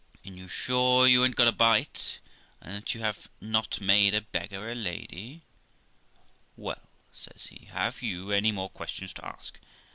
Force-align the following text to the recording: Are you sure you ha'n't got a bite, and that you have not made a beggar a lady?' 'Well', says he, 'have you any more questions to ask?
Are 0.25 0.31
you 0.31 0.47
sure 0.47 1.05
you 1.05 1.21
ha'n't 1.21 1.35
got 1.35 1.47
a 1.47 1.51
bite, 1.51 2.17
and 2.59 2.73
that 2.77 2.95
you 2.95 3.01
have 3.01 3.29
not 3.39 3.79
made 3.79 4.15
a 4.15 4.21
beggar 4.21 4.71
a 4.71 4.73
lady?' 4.73 5.43
'Well', 6.57 6.89
says 7.11 7.45
he, 7.51 7.65
'have 7.65 8.01
you 8.01 8.31
any 8.31 8.51
more 8.51 8.69
questions 8.71 9.13
to 9.13 9.23
ask? 9.27 9.59